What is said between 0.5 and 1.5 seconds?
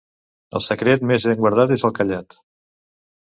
El secret més ben